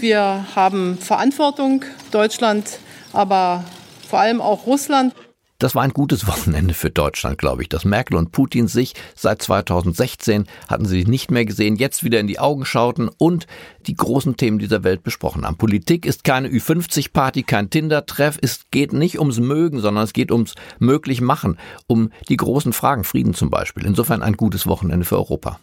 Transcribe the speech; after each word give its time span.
Wir 0.00 0.46
haben 0.54 0.98
Verantwortung, 0.98 1.84
Deutschland, 2.10 2.78
aber 3.12 3.64
vor 4.08 4.20
allem 4.20 4.40
auch 4.40 4.66
Russland. 4.66 5.14
Das 5.58 5.74
war 5.74 5.82
ein 5.82 5.92
gutes 5.92 6.26
Wochenende 6.26 6.74
für 6.74 6.90
Deutschland, 6.90 7.38
glaube 7.38 7.62
ich, 7.62 7.68
dass 7.68 7.84
Merkel 7.84 8.16
und 8.16 8.32
Putin 8.32 8.66
sich 8.66 8.94
seit 9.14 9.40
2016 9.40 10.46
hatten 10.68 10.84
sie 10.84 10.98
sich 10.98 11.06
nicht 11.06 11.30
mehr 11.30 11.44
gesehen, 11.44 11.76
jetzt 11.76 12.02
wieder 12.02 12.18
in 12.18 12.26
die 12.26 12.40
Augen 12.40 12.64
schauten 12.64 13.08
und 13.08 13.46
die 13.86 13.94
großen 13.94 14.36
Themen 14.36 14.58
dieser 14.58 14.82
Welt 14.82 15.04
besprochen 15.04 15.46
haben. 15.46 15.56
Politik 15.56 16.06
ist 16.06 16.24
keine 16.24 16.48
Ü50-Party, 16.48 17.44
kein 17.44 17.70
Tinder-Treff. 17.70 18.36
Es 18.42 18.66
geht 18.72 18.92
nicht 18.92 19.20
ums 19.20 19.38
Mögen, 19.38 19.80
sondern 19.80 20.04
es 20.04 20.12
geht 20.12 20.32
ums 20.32 20.54
möglich 20.80 21.20
machen, 21.20 21.56
um 21.86 22.10
die 22.28 22.36
großen 22.36 22.72
Fragen, 22.72 23.04
Frieden 23.04 23.32
zum 23.32 23.48
Beispiel. 23.48 23.86
Insofern 23.86 24.22
ein 24.22 24.36
gutes 24.36 24.66
Wochenende 24.66 25.06
für 25.06 25.16
Europa. 25.16 25.60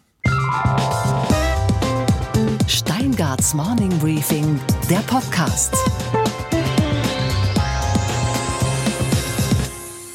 Steingarts 2.68 3.54
Morning 3.54 3.90
Briefing, 3.98 4.58
der 4.88 4.98
Podcast. 4.98 5.74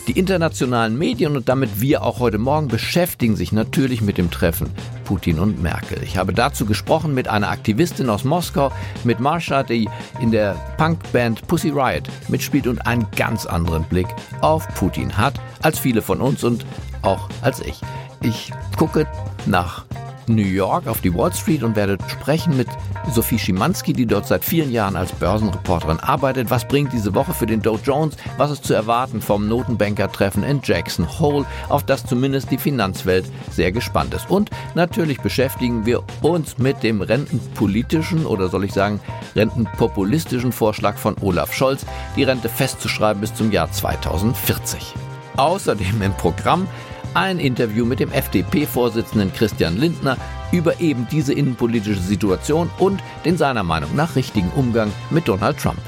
Die 0.07 0.17
internationalen 0.17 0.97
Medien 0.97 1.35
und 1.35 1.49
damit 1.49 1.81
wir 1.81 2.03
auch 2.03 2.19
heute 2.19 2.38
Morgen 2.38 2.69
beschäftigen 2.69 3.35
sich 3.35 3.52
natürlich 3.52 4.02
mit 4.02 4.17
dem 4.17 4.31
Treffen 4.31 4.69
Putin 5.03 5.39
und 5.39 5.61
Merkel. 5.61 6.02
Ich 6.03 6.17
habe 6.17 6.33
dazu 6.33 6.65
gesprochen 6.65 7.13
mit 7.13 7.27
einer 7.27 7.49
Aktivistin 7.49 8.09
aus 8.09 8.23
Moskau, 8.23 8.71
mit 9.03 9.19
Marsha, 9.19 9.63
die 9.63 9.89
in 10.19 10.31
der 10.31 10.53
Punkband 10.77 11.47
Pussy 11.47 11.69
Riot 11.69 12.03
mitspielt 12.29 12.67
und 12.67 12.79
einen 12.88 13.07
ganz 13.16 13.45
anderen 13.45 13.83
Blick 13.83 14.07
auf 14.41 14.67
Putin 14.75 15.17
hat 15.17 15.39
als 15.61 15.79
viele 15.79 16.02
von 16.02 16.21
uns 16.21 16.43
und 16.43 16.66
auch 17.02 17.29
als 17.41 17.59
ich. 17.59 17.81
Ich 18.21 18.52
gucke 18.77 19.05
nach 19.45 19.86
New 20.30 20.41
York 20.41 20.88
auf 20.88 21.02
die 21.02 21.13
Wall 21.13 21.34
Street 21.34 21.63
und 21.63 21.76
werde 21.76 21.98
sprechen 22.08 22.58
mit 22.58 22.67
Sophie 23.12 23.40
Schimanski, 23.40 23.94
die 23.94 24.05
dort 24.05 24.27
seit 24.27 24.44
vielen 24.44 24.72
Jahren 24.72 24.95
als 24.95 25.12
Börsenreporterin 25.13 26.00
arbeitet. 26.00 26.50
Was 26.50 26.67
bringt 26.67 26.94
diese 26.94 27.16
Woche 27.16 27.34
für 27.34 27.45
den 27.45 27.62
Dow 27.62 27.80
Jones? 27.84 28.17
Was 28.38 28.52
ist 28.52 28.66
zu 28.66 28.73
erwarten 28.73 29.22
vom 29.22 29.47
Notenbanker-Treffen 29.47 30.44
in 30.44 30.61
Jackson 30.64 31.08
Hole, 31.19 31.45
auf 31.69 31.84
das 31.84 32.06
zumindest 32.06 32.52
die 32.52 32.58
Finanzwelt 32.58 33.25
sehr 33.52 33.72
gespannt 33.72 34.14
ist? 34.14 34.30
Und 34.30 34.50
natürlich 34.75 35.22
beschäftigen 35.22 35.86
wir 35.86 36.03
uns 36.22 36.58
mit 36.58 36.84
dem 36.84 37.02
rentenpolitischen 37.02 38.25
oder 38.25 38.50
soll 38.50 38.66
ich 38.66 38.73
sagen 38.73 39.00
rentenpopulistischen 39.36 40.52
Vorschlag 40.52 40.97
von 40.97 41.16
Olaf 41.22 41.53
Scholz, 41.53 41.86
die 42.16 42.23
Rente 42.23 42.50
festzuschreiben 42.50 43.22
bis 43.22 43.34
zum 43.34 43.52
Jahr 43.52 43.72
2040. 43.72 44.94
Außerdem 45.38 46.02
im 46.02 46.14
Programm 46.14 46.67
ein 47.14 47.38
Interview 47.38 47.84
mit 47.84 48.00
dem 48.00 48.11
FDP-Vorsitzenden 48.12 49.33
Christian 49.33 49.77
Lindner 49.77 50.16
über 50.50 50.80
eben 50.80 51.06
diese 51.11 51.33
innenpolitische 51.33 52.00
Situation 52.00 52.70
und 52.78 53.02
den 53.25 53.36
seiner 53.36 53.62
Meinung 53.62 53.94
nach 53.97 54.16
richtigen 54.16 54.50
Umgang 54.56 54.92
mit 55.11 55.28
Donald 55.28 55.58
Trump. 55.58 55.80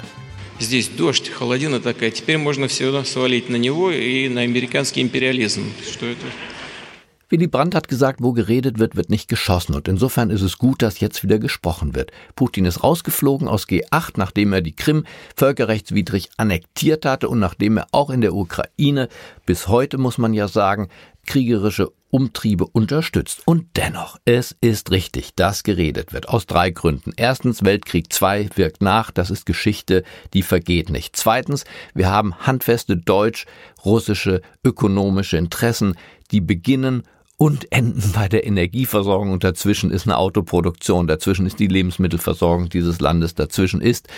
Здесь 0.61 0.89
дождь, 0.89 1.31
холодина 1.31 1.81
такая. 1.81 2.11
Теперь 2.11 2.39
можно 2.39 2.69
все 2.69 3.03
свалить 3.05 3.49
на 3.51 3.57
него 3.57 3.91
и 3.91 4.29
на 4.29 4.43
американский 4.43 5.03
империализм. 5.03 5.65
Что 5.91 6.07
это? 6.07 6.27
Willy 7.30 7.46
Brandt 7.46 7.76
hat 7.76 7.88
gesagt, 7.88 8.22
wo 8.24 8.34
geredet 8.34 8.80
wird, 8.80 8.96
wird 8.96 9.12
nicht 9.12 9.28
geschossen. 9.28 9.76
Und 9.76 9.88
insofern 9.88 10.32
ist 10.32 10.42
es 10.42 10.58
gut, 10.58 10.82
dass 10.82 11.00
jetzt 11.00 11.22
wieder 11.24 11.38
gesprochen 11.38 11.94
wird. 11.94 12.12
Putin 12.36 12.66
ist 12.66 12.84
rausgeflogen 12.84 13.48
aus 13.48 13.68
G8, 13.68 14.14
nachdem 14.16 14.52
er 14.52 14.62
die 14.62 14.76
Krim 14.76 15.04
völkerrechtswidrig 15.36 16.30
annektiert 16.38 17.06
hatte 17.06 17.30
und 17.30 17.38
nachdem 17.38 17.78
er 17.78 17.88
auch 17.92 18.10
in 18.10 18.22
der 18.22 18.34
Ukraine 18.34 19.10
bis 19.46 19.68
heute, 19.68 20.00
muss 20.00 20.18
man 20.18 20.34
ja 20.34 20.48
sagen, 20.48 20.90
kriegerische 21.28 21.92
Umtriebe 22.10 22.66
unterstützt. 22.66 23.44
Und 23.46 23.68
dennoch, 23.76 24.18
es 24.26 24.56
ist 24.62 24.90
richtig, 24.90 25.36
dass 25.36 25.62
geredet 25.62 26.12
wird. 26.12 26.30
Aus 26.30 26.48
drei 26.48 26.72
Gründen. 26.72 27.14
Erstens, 27.16 27.64
Weltkrieg 27.64 28.08
II 28.20 28.50
wirkt 28.56 28.82
nach. 28.82 29.12
Das 29.12 29.30
ist 29.30 29.46
Geschichte, 29.46 30.04
die 30.34 30.42
vergeht 30.42 30.90
nicht. 30.90 31.16
Zweitens, 31.16 31.66
wir 31.94 32.10
haben 32.10 32.36
handfeste 32.40 32.98
deutsch-russische 32.98 34.42
ökonomische 34.64 35.38
Interessen, 35.38 35.96
die 36.32 36.42
beginnen 36.42 37.04
und 37.40 37.72
enden 37.72 38.12
bei 38.12 38.28
der 38.28 38.46
Energieversorgung 38.46 39.32
und 39.32 39.46
dazwischen 39.46 39.92
ist 39.92 40.06
eine 40.06 40.18
Autoproduktion, 40.18 41.08
dazwischen 41.08 41.46
ist 41.46 41.58
die 41.58 41.68
Lebensmittelversorgung 41.68 42.68
dieses 42.68 43.00
Landes, 43.00 43.34
dazwischen 43.34 43.80
ist 43.80 44.10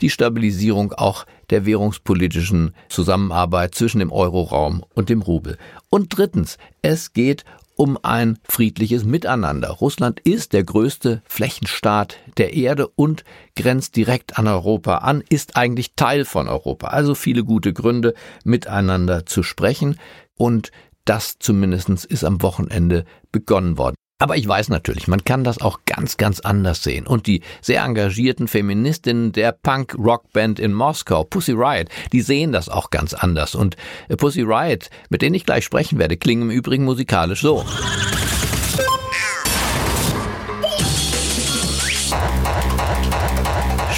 die 0.00 0.08
Stabilisierung 0.08 0.92
auch 0.92 1.26
der 1.50 1.66
währungspolitischen 1.66 2.72
Zusammenarbeit 2.88 3.74
zwischen 3.74 3.98
dem 3.98 4.12
Euroraum 4.12 4.84
und 4.94 5.08
dem 5.08 5.20
Rubel. 5.20 5.58
Und 5.88 6.16
drittens, 6.16 6.58
es 6.80 7.12
geht 7.12 7.44
um 7.74 7.98
ein 8.02 8.38
friedliches 8.44 9.04
Miteinander. 9.04 9.70
Russland 9.70 10.20
ist 10.20 10.52
der 10.52 10.62
größte 10.62 11.22
Flächenstaat 11.24 12.18
der 12.36 12.54
Erde 12.54 12.86
und 12.86 13.24
grenzt 13.56 13.96
direkt 13.96 14.38
an 14.38 14.46
Europa 14.46 14.98
an, 14.98 15.24
ist 15.28 15.56
eigentlich 15.56 15.94
Teil 15.96 16.24
von 16.24 16.46
Europa. 16.46 16.88
Also 16.88 17.16
viele 17.16 17.42
gute 17.42 17.72
Gründe, 17.72 18.14
miteinander 18.44 19.26
zu 19.26 19.42
sprechen. 19.42 19.96
Und 20.36 20.70
das 21.04 21.38
zumindest 21.38 21.88
ist 21.88 22.24
am 22.24 22.42
Wochenende 22.42 23.04
begonnen 23.32 23.78
worden. 23.78 23.96
Aber 24.20 24.36
ich 24.36 24.46
weiß 24.46 24.68
natürlich, 24.68 25.08
man 25.08 25.24
kann 25.24 25.44
das 25.44 25.62
auch 25.62 25.80
ganz, 25.86 26.18
ganz 26.18 26.40
anders 26.40 26.82
sehen. 26.82 27.06
Und 27.06 27.26
die 27.26 27.40
sehr 27.62 27.82
engagierten 27.82 28.48
Feministinnen 28.48 29.32
der 29.32 29.52
Punk-Rock-Band 29.52 30.60
in 30.60 30.74
Moskau, 30.74 31.24
Pussy 31.24 31.52
Riot, 31.52 31.88
die 32.12 32.20
sehen 32.20 32.52
das 32.52 32.68
auch 32.68 32.90
ganz 32.90 33.14
anders. 33.14 33.54
Und 33.54 33.76
äh, 34.08 34.16
Pussy 34.16 34.42
Riot, 34.42 34.90
mit 35.08 35.22
denen 35.22 35.34
ich 35.34 35.46
gleich 35.46 35.64
sprechen 35.64 35.98
werde, 35.98 36.18
klingen 36.18 36.42
im 36.42 36.50
Übrigen 36.50 36.84
musikalisch 36.84 37.40
so. 37.40 37.64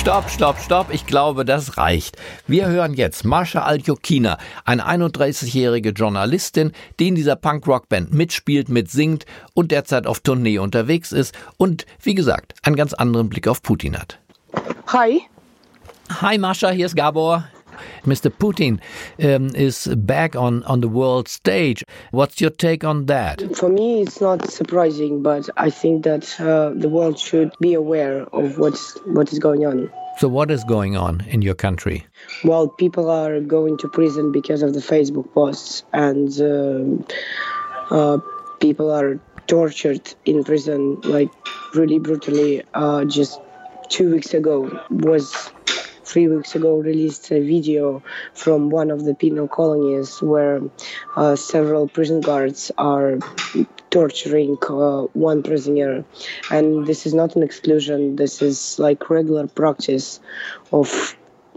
Stopp, 0.02 0.28
stopp, 0.28 0.58
stopp. 0.58 0.86
Ich 0.92 1.06
glaube, 1.06 1.44
das 1.44 1.78
reicht. 1.78 2.16
Wir 2.48 2.66
hören 2.66 2.94
jetzt 2.94 3.24
Marsha 3.24 3.62
Aljokina, 3.62 4.36
eine 4.64 4.88
31-jährige 4.88 5.90
Journalistin, 5.90 6.72
die 6.98 7.06
in 7.06 7.14
dieser 7.14 7.36
Punk-Rock-Band 7.36 8.12
mitspielt, 8.12 8.68
mitsingt 8.68 9.26
und 9.54 9.70
derzeit 9.70 10.08
auf 10.08 10.18
Tournee 10.18 10.58
unterwegs 10.58 11.12
ist 11.12 11.36
und, 11.56 11.86
wie 12.02 12.16
gesagt, 12.16 12.54
einen 12.64 12.74
ganz 12.74 12.94
anderen 12.94 13.28
Blick 13.28 13.46
auf 13.46 13.62
Putin 13.62 13.96
hat. 13.96 14.18
Hi. 14.88 15.22
Hi 16.20 16.36
Marsha, 16.36 16.70
hier 16.70 16.86
ist 16.86 16.96
Gabor. 16.96 17.44
Mr. 18.04 18.30
Putin 18.30 18.80
um, 19.24 19.54
is 19.54 19.86
back 19.98 20.36
on, 20.36 20.62
on 20.64 20.80
the 20.80 20.88
world 20.88 21.28
stage. 21.28 21.84
What's 22.10 22.40
your 22.40 22.50
take 22.50 22.84
on 22.84 23.06
that? 23.06 23.56
For 23.56 23.68
me, 23.68 24.02
it's 24.02 24.20
not 24.20 24.50
surprising, 24.50 25.22
but 25.22 25.48
I 25.56 25.70
think 25.70 26.04
that 26.04 26.40
uh, 26.40 26.70
the 26.74 26.88
world 26.88 27.18
should 27.18 27.52
be 27.60 27.74
aware 27.74 28.22
of 28.32 28.58
what's 28.58 28.96
what 29.06 29.32
is 29.32 29.38
going 29.38 29.66
on. 29.66 29.90
So, 30.18 30.28
what 30.28 30.50
is 30.50 30.62
going 30.64 30.96
on 30.96 31.22
in 31.28 31.42
your 31.42 31.54
country? 31.54 32.06
Well, 32.44 32.68
people 32.68 33.10
are 33.10 33.40
going 33.40 33.78
to 33.78 33.88
prison 33.88 34.30
because 34.30 34.62
of 34.62 34.74
the 34.74 34.80
Facebook 34.80 35.32
posts, 35.32 35.84
and 35.92 36.28
uh, 36.40 37.94
uh, 37.94 38.18
people 38.60 38.90
are 38.90 39.18
tortured 39.46 40.14
in 40.24 40.44
prison, 40.44 41.00
like 41.02 41.30
really 41.74 41.98
brutally. 41.98 42.62
Uh, 42.74 43.04
just 43.04 43.40
two 43.88 44.10
weeks 44.10 44.34
ago 44.34 44.70
was 44.90 45.50
three 46.12 46.28
weeks 46.28 46.54
ago 46.54 46.76
released 46.76 47.30
a 47.32 47.40
video 47.40 48.02
from 48.34 48.68
one 48.68 48.90
of 48.90 49.04
the 49.04 49.14
penal 49.14 49.48
colonies 49.48 50.20
where 50.20 50.60
uh, 51.16 51.34
several 51.34 51.88
prison 51.88 52.20
guards 52.20 52.70
are 52.76 53.18
torturing 53.90 54.58
uh, 54.68 55.02
one 55.14 55.42
prisoner. 55.42 56.04
And 56.50 56.86
this 56.86 57.06
is 57.06 57.14
not 57.14 57.34
an 57.34 57.42
exclusion. 57.42 58.16
This 58.16 58.42
is 58.42 58.78
like 58.78 59.08
regular 59.08 59.46
practice 59.46 60.20
of 60.72 61.16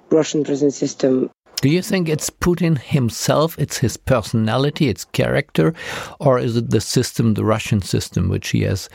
russian 0.10 0.44
prison 0.44 0.72
system. 0.72 1.30
Do 1.62 1.70
you 1.70 1.82
think 1.82 2.08
it's 2.08 2.30
Putin 2.30 2.78
himself, 2.78 3.58
it's 3.58 3.80
his 3.80 3.98
personality, 3.98 4.88
its 4.88 5.06
character, 5.06 5.74
or 6.20 6.38
is 6.38 6.56
it 6.58 6.70
the 6.70 6.82
system, 6.82 7.34
the 7.34 7.46
Russian 7.46 7.82
system, 7.82 8.30
which 8.30 8.50
he 8.50 8.62
has 8.62 8.88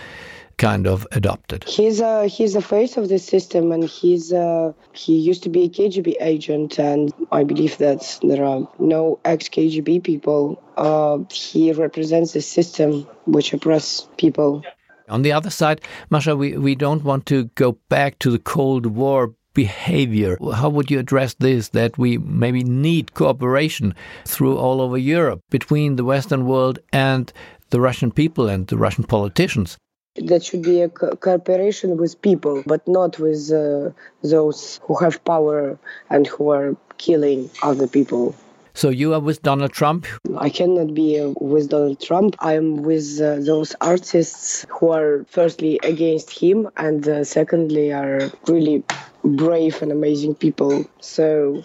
kind 0.60 0.86
of 0.86 1.06
adopted? 1.10 1.64
He's 1.64 2.00
a 2.00 2.26
he's 2.26 2.52
the 2.52 2.62
face 2.62 2.96
of 2.96 3.08
the 3.08 3.18
system, 3.18 3.72
and 3.72 3.82
he's 3.82 4.30
a, 4.30 4.74
he 4.92 5.18
used 5.18 5.42
to 5.44 5.48
be 5.48 5.64
a 5.64 5.68
KGB 5.68 6.16
agent, 6.20 6.78
and 6.78 7.12
I 7.32 7.42
believe 7.44 7.78
that 7.78 8.18
there 8.22 8.44
are 8.44 8.68
no 8.78 9.18
ex 9.24 9.48
KGB 9.48 10.04
people. 10.04 10.62
Uh, 10.76 11.18
he 11.30 11.72
represents 11.72 12.34
the 12.34 12.42
system 12.42 13.06
which 13.24 13.52
oppress 13.54 14.06
people. 14.18 14.62
On 15.08 15.22
the 15.22 15.32
other 15.32 15.50
side, 15.50 15.80
Masha, 16.10 16.36
we, 16.36 16.56
we 16.56 16.74
don't 16.76 17.02
want 17.02 17.26
to 17.26 17.44
go 17.56 17.72
back 17.88 18.18
to 18.20 18.30
the 18.30 18.38
Cold 18.38 18.86
War 18.86 19.34
behavior. 19.54 20.38
How 20.54 20.68
would 20.68 20.90
you 20.90 21.00
address 21.00 21.34
this 21.34 21.70
that 21.70 21.98
we 21.98 22.18
maybe 22.18 22.62
need 22.62 23.14
cooperation 23.14 23.94
through 24.24 24.56
all 24.56 24.80
over 24.80 24.96
Europe 24.96 25.40
between 25.50 25.96
the 25.96 26.04
Western 26.04 26.46
world 26.46 26.78
and 26.92 27.32
the 27.70 27.80
Russian 27.80 28.12
people 28.12 28.48
and 28.48 28.68
the 28.68 28.76
Russian 28.76 29.04
politicians? 29.04 29.76
That 30.20 30.44
should 30.44 30.62
be 30.62 30.82
a 30.82 30.88
co- 30.88 31.16
cooperation 31.16 31.96
with 31.96 32.20
people, 32.20 32.62
but 32.66 32.86
not 32.86 33.18
with 33.18 33.50
uh, 33.52 33.90
those 34.22 34.80
who 34.84 34.96
have 34.96 35.24
power 35.24 35.78
and 36.10 36.26
who 36.26 36.50
are 36.50 36.76
killing 36.98 37.50
other 37.62 37.86
people. 37.86 38.34
So 38.74 38.88
you 38.88 39.14
are 39.14 39.20
with 39.20 39.42
Donald 39.42 39.72
Trump? 39.72 40.06
I 40.38 40.48
cannot 40.48 40.94
be 40.94 41.20
with 41.40 41.70
Donald 41.70 42.00
Trump. 42.00 42.36
I'm 42.38 42.82
with 42.82 43.20
uh, 43.20 43.40
those 43.40 43.74
artists 43.80 44.64
who 44.68 44.90
are 44.90 45.24
firstly 45.28 45.80
against 45.82 46.30
him 46.30 46.68
and 46.76 47.06
uh, 47.08 47.24
secondly 47.24 47.92
are 47.92 48.30
really 48.46 48.84
brave 49.24 49.82
and 49.82 49.90
amazing 49.90 50.34
people. 50.34 50.86
So 51.00 51.64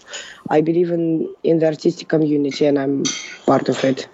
I 0.50 0.62
believe 0.62 0.92
in, 0.92 1.34
in 1.44 1.60
the 1.60 1.68
artistic 1.68 2.08
community 2.10 2.66
and 2.66 2.80
I'm 2.80 3.04
part 3.46 3.70
of 3.70 3.84
it. 3.84 4.08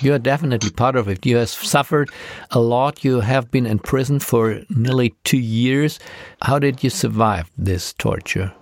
You 0.00 0.14
are 0.14 0.18
definitely 0.18 0.70
part 0.70 0.96
of 0.96 1.08
it. 1.08 1.26
You 1.26 1.36
have 1.38 1.48
suffered 1.48 2.10
a 2.50 2.60
lot. 2.60 3.04
You 3.04 3.20
have 3.20 3.50
been 3.50 3.66
in 3.66 3.78
prison 3.78 4.20
for 4.20 4.62
nearly 4.70 5.14
two 5.24 5.38
years. 5.38 5.98
How 6.42 6.58
did 6.58 6.84
you 6.84 6.90
survive 6.90 7.50
this 7.56 7.92
torture? 7.94 8.52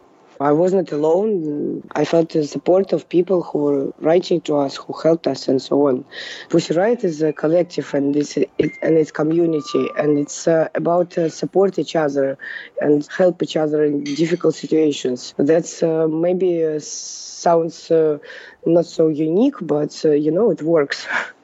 I 0.41 0.53
was 0.53 0.75
not 0.75 0.93
alone. 0.93 1.89
I 1.95 2.05
felt 2.05 2.31
the 2.31 2.47
support 2.47 2.93
of 2.93 3.09
people 3.09 3.43
who 3.43 3.59
were 3.59 3.93
writing 4.01 4.41
to 4.43 4.59
us, 4.59 4.77
who 4.77 4.93
helped 4.93 5.27
us, 5.27 5.49
and 5.49 5.61
so 5.61 5.89
on. 5.89 6.05
Pussy 6.51 6.75
Riot 6.75 7.05
is 7.05 7.23
a 7.23 7.33
collective 7.33 7.95
and 7.95 8.15
it's 8.15 8.37
it, 8.37 8.51
and 8.83 8.97
it's 8.99 9.11
community, 9.11 9.89
and 9.97 10.19
it's 10.19 10.47
uh, 10.47 10.69
about 10.75 11.17
uh, 11.17 11.29
support 11.29 11.79
each 11.79 11.97
other 11.97 12.37
and 12.81 13.09
help 13.17 13.43
each 13.43 13.57
other 13.57 13.85
in 13.85 14.05
difficult 14.05 14.55
situations. 14.55 15.35
That's 15.39 15.83
uh, 15.83 16.07
maybe 16.09 16.65
uh, 16.65 16.81
sounds 16.81 17.91
uh, 17.91 18.19
not 18.67 18.87
so 18.87 19.09
unique, 19.09 19.57
but 19.63 20.03
uh, 20.05 20.11
you 20.11 20.31
know 20.31 20.51
it 20.51 20.63
works. 20.63 21.07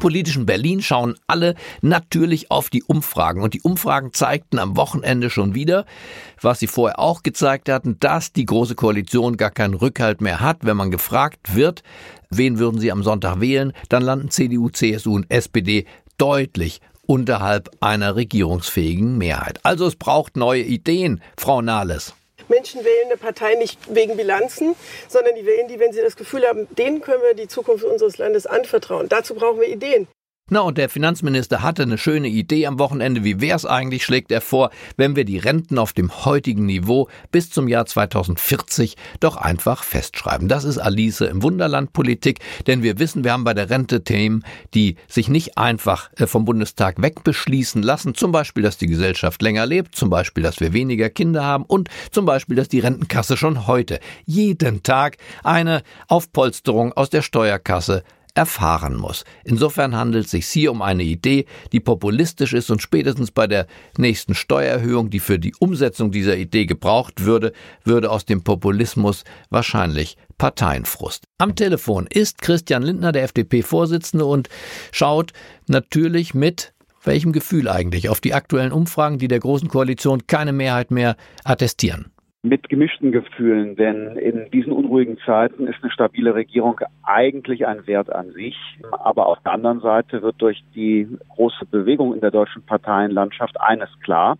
politischen 0.00 0.46
Berlin 0.46 0.82
schauen 0.82 1.14
alle 1.28 1.54
natürlich 1.80 2.50
auf 2.50 2.68
die 2.70 2.82
Umfragen. 2.82 3.42
Und 3.42 3.54
die 3.54 3.60
Umfragen 3.60 4.12
zeigten 4.12 4.58
am 4.58 4.76
Wochenende 4.76 5.30
schon 5.30 5.54
wieder, 5.54 5.86
was 6.40 6.58
sie 6.58 6.66
vorher 6.66 6.98
auch 6.98 7.22
gezeigt 7.22 7.68
hatten, 7.68 7.98
dass 8.00 8.32
die 8.32 8.46
Große 8.46 8.74
Koalition 8.74 9.36
gar 9.36 9.50
keinen 9.50 9.74
Rückhalt 9.74 10.20
mehr 10.20 10.40
hat. 10.40 10.58
Wenn 10.62 10.76
man 10.76 10.90
gefragt 10.90 11.54
wird, 11.54 11.84
wen 12.30 12.58
würden 12.58 12.80
sie 12.80 12.90
am 12.90 13.04
Sonntag 13.04 13.40
wählen, 13.40 13.72
dann 13.88 14.02
landen 14.02 14.30
CDU, 14.30 14.70
CSU 14.70 15.14
und 15.14 15.30
SPD 15.30 15.86
deutlich 16.18 16.80
unterhalb 17.06 17.70
einer 17.80 18.16
regierungsfähigen 18.16 19.18
Mehrheit. 19.18 19.60
Also 19.64 19.86
es 19.86 19.96
braucht 19.96 20.36
neue 20.36 20.62
Ideen, 20.62 21.20
Frau 21.36 21.60
Nahles. 21.60 22.14
Menschen 22.48 22.84
wählen 22.84 23.06
eine 23.06 23.16
Partei 23.16 23.54
nicht 23.54 23.78
wegen 23.94 24.16
Bilanzen, 24.16 24.74
sondern 25.08 25.34
die 25.34 25.46
wählen 25.46 25.68
die, 25.68 25.78
wenn 25.78 25.92
sie 25.92 26.00
das 26.00 26.16
Gefühl 26.16 26.46
haben, 26.46 26.68
denen 26.76 27.00
können 27.00 27.22
wir 27.22 27.34
die 27.34 27.48
Zukunft 27.48 27.84
unseres 27.84 28.18
Landes 28.18 28.46
anvertrauen. 28.46 29.08
Dazu 29.08 29.34
brauchen 29.34 29.60
wir 29.60 29.68
Ideen. 29.68 30.08
Na, 30.52 30.62
und 30.62 30.78
der 30.78 30.88
Finanzminister 30.88 31.62
hatte 31.62 31.84
eine 31.84 31.96
schöne 31.96 32.26
Idee 32.26 32.66
am 32.66 32.80
Wochenende. 32.80 33.22
Wie 33.22 33.40
wär's 33.40 33.64
eigentlich, 33.64 34.04
schlägt 34.04 34.32
er 34.32 34.40
vor, 34.40 34.70
wenn 34.96 35.14
wir 35.14 35.24
die 35.24 35.38
Renten 35.38 35.78
auf 35.78 35.92
dem 35.92 36.24
heutigen 36.24 36.66
Niveau 36.66 37.08
bis 37.30 37.50
zum 37.50 37.68
Jahr 37.68 37.86
2040 37.86 38.96
doch 39.20 39.36
einfach 39.36 39.84
festschreiben. 39.84 40.48
Das 40.48 40.64
ist 40.64 40.78
Alice 40.78 41.20
im 41.20 41.44
Wunderland 41.44 41.92
Politik, 41.92 42.40
denn 42.66 42.82
wir 42.82 42.98
wissen, 42.98 43.22
wir 43.22 43.32
haben 43.32 43.44
bei 43.44 43.54
der 43.54 43.70
Rente 43.70 44.02
Themen, 44.02 44.44
die 44.74 44.96
sich 45.06 45.28
nicht 45.28 45.56
einfach 45.56 46.10
äh, 46.16 46.26
vom 46.26 46.44
Bundestag 46.44 47.00
wegbeschließen 47.00 47.84
lassen. 47.84 48.16
Zum 48.16 48.32
Beispiel, 48.32 48.64
dass 48.64 48.76
die 48.76 48.88
Gesellschaft 48.88 49.42
länger 49.42 49.66
lebt, 49.66 49.94
zum 49.94 50.10
Beispiel, 50.10 50.42
dass 50.42 50.58
wir 50.58 50.72
weniger 50.72 51.10
Kinder 51.10 51.44
haben 51.44 51.62
und 51.64 51.88
zum 52.10 52.26
Beispiel, 52.26 52.56
dass 52.56 52.66
die 52.66 52.80
Rentenkasse 52.80 53.36
schon 53.36 53.68
heute 53.68 54.00
jeden 54.26 54.82
Tag 54.82 55.16
eine 55.44 55.84
Aufpolsterung 56.08 56.92
aus 56.92 57.08
der 57.08 57.22
Steuerkasse 57.22 58.02
erfahren 58.34 58.96
muss. 58.96 59.24
Insofern 59.44 59.96
handelt 59.96 60.26
es 60.26 60.30
sich 60.30 60.46
hier 60.46 60.72
um 60.72 60.82
eine 60.82 61.02
Idee, 61.02 61.46
die 61.72 61.80
populistisch 61.80 62.52
ist 62.52 62.70
und 62.70 62.82
spätestens 62.82 63.30
bei 63.30 63.46
der 63.46 63.66
nächsten 63.96 64.34
Steuererhöhung, 64.34 65.10
die 65.10 65.20
für 65.20 65.38
die 65.38 65.54
Umsetzung 65.58 66.10
dieser 66.10 66.36
Idee 66.36 66.66
gebraucht 66.66 67.24
würde, 67.24 67.52
würde 67.84 68.10
aus 68.10 68.24
dem 68.24 68.42
Populismus 68.42 69.24
wahrscheinlich 69.50 70.16
Parteienfrust. 70.38 71.24
Am 71.38 71.54
Telefon 71.54 72.06
ist 72.06 72.40
Christian 72.40 72.82
Lindner, 72.82 73.12
der 73.12 73.24
FDP-Vorsitzende, 73.24 74.24
und 74.24 74.48
schaut 74.92 75.32
natürlich 75.66 76.34
mit 76.34 76.72
welchem 77.02 77.32
Gefühl 77.32 77.68
eigentlich 77.68 78.08
auf 78.08 78.20
die 78.20 78.34
aktuellen 78.34 78.72
Umfragen, 78.72 79.18
die 79.18 79.28
der 79.28 79.40
Großen 79.40 79.68
Koalition 79.68 80.26
keine 80.26 80.52
Mehrheit 80.52 80.90
mehr 80.90 81.16
attestieren 81.44 82.10
mit 82.42 82.68
gemischten 82.70 83.12
Gefühlen, 83.12 83.76
denn 83.76 84.16
in 84.16 84.50
diesen 84.50 84.72
unruhigen 84.72 85.18
Zeiten 85.26 85.66
ist 85.66 85.82
eine 85.82 85.92
stabile 85.92 86.34
Regierung 86.34 86.80
eigentlich 87.02 87.66
ein 87.66 87.86
Wert 87.86 88.10
an 88.10 88.32
sich. 88.32 88.56
Aber 88.92 89.26
auf 89.26 89.38
der 89.44 89.52
anderen 89.52 89.80
Seite 89.80 90.22
wird 90.22 90.36
durch 90.38 90.62
die 90.74 91.06
große 91.28 91.66
Bewegung 91.66 92.14
in 92.14 92.20
der 92.20 92.30
deutschen 92.30 92.62
Parteienlandschaft 92.62 93.60
eines 93.60 93.88
klar. 94.02 94.38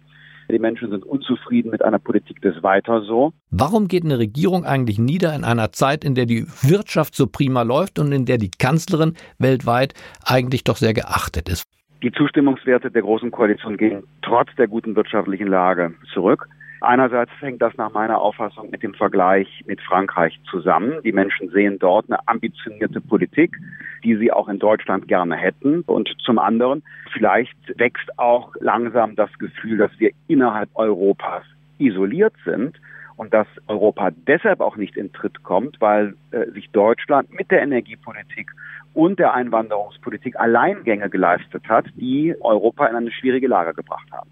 Die 0.50 0.58
Menschen 0.58 0.90
sind 0.90 1.04
unzufrieden 1.04 1.70
mit 1.70 1.84
einer 1.84 2.00
Politik 2.00 2.40
des 2.42 2.60
Weiter 2.62 3.02
so. 3.02 3.32
Warum 3.50 3.86
geht 3.86 4.04
eine 4.04 4.18
Regierung 4.18 4.64
eigentlich 4.64 4.98
nieder 4.98 5.32
in 5.36 5.44
einer 5.44 5.70
Zeit, 5.70 6.02
in 6.02 6.16
der 6.16 6.26
die 6.26 6.44
Wirtschaft 6.62 7.14
so 7.14 7.28
prima 7.28 7.62
läuft 7.62 8.00
und 8.00 8.10
in 8.10 8.24
der 8.24 8.38
die 8.38 8.50
Kanzlerin 8.50 9.14
weltweit 9.38 9.94
eigentlich 10.24 10.64
doch 10.64 10.76
sehr 10.76 10.94
geachtet 10.94 11.48
ist? 11.48 11.68
Die 12.02 12.10
Zustimmungswerte 12.10 12.90
der 12.90 13.02
Großen 13.02 13.30
Koalition 13.30 13.76
gehen 13.76 14.02
trotz 14.22 14.48
der 14.56 14.66
guten 14.66 14.96
wirtschaftlichen 14.96 15.46
Lage 15.46 15.94
zurück. 16.12 16.48
Einerseits 16.80 17.30
hängt 17.40 17.60
das 17.60 17.76
nach 17.76 17.92
meiner 17.92 18.20
Auffassung 18.20 18.70
mit 18.70 18.82
dem 18.82 18.94
Vergleich 18.94 19.62
mit 19.66 19.80
Frankreich 19.82 20.40
zusammen. 20.50 21.02
Die 21.04 21.12
Menschen 21.12 21.50
sehen 21.50 21.78
dort 21.78 22.06
eine 22.08 22.26
ambitionierte 22.26 23.00
Politik, 23.02 23.56
die 24.02 24.16
sie 24.16 24.32
auch 24.32 24.48
in 24.48 24.58
Deutschland 24.58 25.06
gerne 25.06 25.36
hätten. 25.36 25.82
Und 25.82 26.14
zum 26.24 26.38
anderen, 26.38 26.82
vielleicht 27.12 27.56
wächst 27.78 28.18
auch 28.18 28.54
langsam 28.60 29.14
das 29.14 29.30
Gefühl, 29.38 29.76
dass 29.76 29.90
wir 29.98 30.10
innerhalb 30.26 30.70
Europas 30.74 31.44
isoliert 31.78 32.34
sind 32.44 32.80
und 33.16 33.34
dass 33.34 33.46
Europa 33.66 34.10
deshalb 34.26 34.60
auch 34.60 34.76
nicht 34.76 34.96
in 34.96 35.12
Tritt 35.12 35.42
kommt, 35.42 35.78
weil 35.80 36.14
äh, 36.30 36.50
sich 36.52 36.70
Deutschland 36.70 37.30
mit 37.34 37.50
der 37.50 37.60
Energiepolitik 37.60 38.50
und 38.94 39.18
der 39.18 39.34
Einwanderungspolitik 39.34 40.40
Alleingänge 40.40 41.10
geleistet 41.10 41.68
hat, 41.68 41.84
die 41.96 42.34
Europa 42.40 42.86
in 42.86 42.96
eine 42.96 43.12
schwierige 43.12 43.46
Lage 43.46 43.74
gebracht 43.74 44.10
haben. 44.10 44.30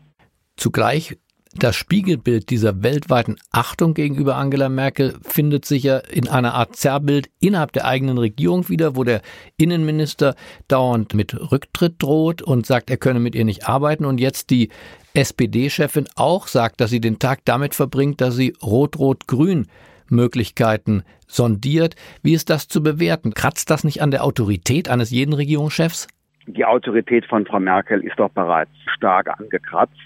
Zugleich 0.56 1.18
das 1.58 1.76
Spiegelbild 1.76 2.50
dieser 2.50 2.82
weltweiten 2.82 3.36
Achtung 3.50 3.94
gegenüber 3.94 4.36
Angela 4.36 4.68
Merkel 4.68 5.14
findet 5.22 5.64
sich 5.64 5.82
ja 5.82 5.98
in 5.98 6.28
einer 6.28 6.54
Art 6.54 6.76
Zerrbild 6.76 7.28
innerhalb 7.40 7.72
der 7.72 7.84
eigenen 7.84 8.18
Regierung 8.18 8.68
wieder, 8.68 8.96
wo 8.96 9.04
der 9.04 9.22
Innenminister 9.56 10.34
dauernd 10.68 11.14
mit 11.14 11.34
Rücktritt 11.52 12.02
droht 12.02 12.42
und 12.42 12.66
sagt, 12.66 12.90
er 12.90 12.96
könne 12.96 13.20
mit 13.20 13.34
ihr 13.34 13.44
nicht 13.44 13.68
arbeiten 13.68 14.04
und 14.04 14.20
jetzt 14.20 14.50
die 14.50 14.68
SPD-Chefin 15.14 16.06
auch 16.16 16.46
sagt, 16.46 16.80
dass 16.80 16.90
sie 16.90 17.00
den 17.00 17.18
Tag 17.18 17.40
damit 17.44 17.74
verbringt, 17.74 18.20
dass 18.20 18.36
sie 18.36 18.54
Rot-Rot-Grün 18.62 19.66
Möglichkeiten 20.10 21.02
sondiert. 21.26 21.96
Wie 22.22 22.34
ist 22.34 22.50
das 22.50 22.68
zu 22.68 22.82
bewerten? 22.82 23.34
Kratzt 23.34 23.70
das 23.70 23.84
nicht 23.84 24.00
an 24.00 24.10
der 24.10 24.24
Autorität 24.24 24.88
eines 24.88 25.10
jeden 25.10 25.34
Regierungschefs? 25.34 26.08
Die 26.46 26.64
Autorität 26.64 27.26
von 27.26 27.44
Frau 27.44 27.60
Merkel 27.60 28.00
ist 28.00 28.18
doch 28.18 28.30
bereits 28.30 28.70
stark 28.96 29.28
angekratzt. 29.38 29.98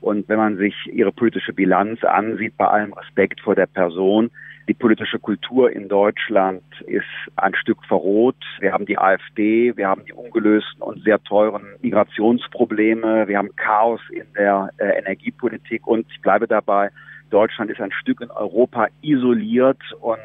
Und 0.00 0.28
wenn 0.28 0.38
man 0.38 0.56
sich 0.56 0.74
ihre 0.92 1.12
politische 1.12 1.52
Bilanz 1.52 2.02
ansieht, 2.04 2.56
bei 2.56 2.66
allem 2.66 2.92
Respekt 2.92 3.40
vor 3.40 3.54
der 3.54 3.66
Person, 3.66 4.30
die 4.68 4.74
politische 4.74 5.18
Kultur 5.18 5.72
in 5.72 5.88
Deutschland 5.88 6.62
ist 6.86 7.04
ein 7.36 7.54
Stück 7.56 7.84
verroht. 7.86 8.36
Wir 8.60 8.72
haben 8.72 8.86
die 8.86 8.98
AfD, 8.98 9.76
wir 9.76 9.88
haben 9.88 10.04
die 10.04 10.12
ungelösten 10.12 10.80
und 10.80 11.02
sehr 11.02 11.20
teuren 11.22 11.64
Migrationsprobleme, 11.82 13.26
wir 13.26 13.38
haben 13.38 13.54
Chaos 13.56 14.00
in 14.12 14.26
der 14.36 14.70
äh, 14.78 14.98
Energiepolitik 14.98 15.86
und 15.86 16.06
ich 16.10 16.20
bleibe 16.20 16.46
dabei, 16.46 16.90
Deutschland 17.30 17.70
ist 17.70 17.80
ein 17.80 17.92
Stück 17.92 18.20
in 18.20 18.30
Europa 18.30 18.88
isoliert 19.02 19.82
und 20.00 20.18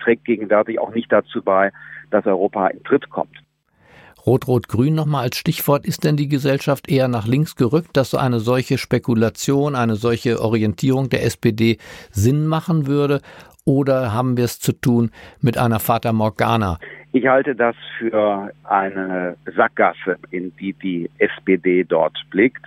trägt 0.00 0.24
gegenwärtig 0.24 0.78
auch 0.78 0.94
nicht 0.94 1.10
dazu 1.10 1.42
bei, 1.42 1.72
dass 2.10 2.26
Europa 2.26 2.68
in 2.68 2.82
Tritt 2.84 3.10
kommt. 3.10 3.36
Rot-Rot-Grün 4.28 4.94
nochmal 4.94 5.22
als 5.22 5.38
Stichwort. 5.38 5.86
Ist 5.86 6.04
denn 6.04 6.18
die 6.18 6.28
Gesellschaft 6.28 6.90
eher 6.90 7.08
nach 7.08 7.26
links 7.26 7.56
gerückt, 7.56 7.96
dass 7.96 8.10
so 8.10 8.18
eine 8.18 8.40
solche 8.40 8.76
Spekulation, 8.76 9.74
eine 9.74 9.94
solche 9.94 10.42
Orientierung 10.42 11.08
der 11.08 11.24
SPD 11.24 11.78
Sinn 12.10 12.46
machen 12.46 12.86
würde? 12.86 13.22
Oder 13.64 14.12
haben 14.12 14.36
wir 14.36 14.44
es 14.44 14.60
zu 14.60 14.72
tun 14.72 15.12
mit 15.40 15.56
einer 15.56 15.80
Fata 15.80 16.12
Morgana? 16.12 16.78
Ich 17.12 17.26
halte 17.26 17.54
das 17.54 17.74
für 17.98 18.50
eine 18.64 19.34
Sackgasse, 19.56 20.18
in 20.30 20.54
die 20.56 20.74
die 20.74 21.08
SPD 21.16 21.84
dort 21.84 22.18
blickt. 22.28 22.66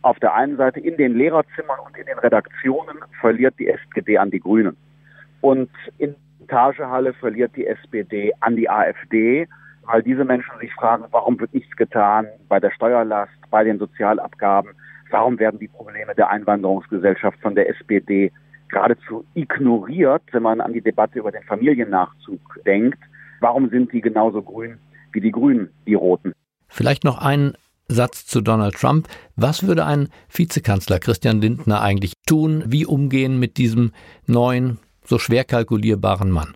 Auf 0.00 0.18
der 0.18 0.32
einen 0.34 0.56
Seite 0.56 0.80
in 0.80 0.96
den 0.96 1.14
Lehrerzimmern 1.14 1.78
und 1.86 1.94
in 1.98 2.06
den 2.06 2.18
Redaktionen 2.20 2.96
verliert 3.20 3.54
die 3.58 3.68
SPD 3.68 4.16
an 4.16 4.30
die 4.30 4.40
Grünen. 4.40 4.78
Und 5.42 5.68
in 5.98 6.14
Tagehalle 6.48 7.12
verliert 7.12 7.52
die 7.54 7.66
SPD 7.66 8.32
an 8.40 8.56
die 8.56 8.70
AfD 8.70 9.46
weil 9.84 10.02
diese 10.02 10.24
Menschen 10.24 10.52
sich 10.60 10.72
fragen, 10.74 11.04
warum 11.10 11.38
wird 11.40 11.54
nichts 11.54 11.74
getan 11.76 12.26
bei 12.48 12.60
der 12.60 12.70
Steuerlast, 12.70 13.32
bei 13.50 13.64
den 13.64 13.78
Sozialabgaben, 13.78 14.72
warum 15.10 15.38
werden 15.38 15.58
die 15.58 15.68
Probleme 15.68 16.14
der 16.14 16.30
Einwanderungsgesellschaft 16.30 17.38
von 17.40 17.54
der 17.54 17.68
SPD 17.68 18.32
geradezu 18.68 19.24
ignoriert, 19.34 20.22
wenn 20.32 20.42
man 20.42 20.60
an 20.60 20.72
die 20.72 20.80
Debatte 20.80 21.18
über 21.18 21.30
den 21.30 21.42
Familiennachzug 21.44 22.40
denkt. 22.66 22.98
Warum 23.40 23.68
sind 23.68 23.92
die 23.92 24.00
genauso 24.00 24.42
grün 24.42 24.78
wie 25.12 25.20
die 25.20 25.30
Grünen, 25.30 25.68
die 25.86 25.94
Roten? 25.94 26.32
Vielleicht 26.68 27.04
noch 27.04 27.18
ein 27.18 27.52
Satz 27.88 28.26
zu 28.26 28.40
Donald 28.40 28.74
Trump. 28.74 29.08
Was 29.36 29.66
würde 29.66 29.84
ein 29.84 30.08
Vizekanzler 30.30 30.98
Christian 30.98 31.40
Lindner 31.40 31.82
eigentlich 31.82 32.14
tun? 32.26 32.64
Wie 32.66 32.86
umgehen 32.86 33.38
mit 33.38 33.58
diesem 33.58 33.92
neuen, 34.26 34.78
so 35.04 35.18
schwer 35.18 35.44
kalkulierbaren 35.44 36.30
Mann? 36.30 36.54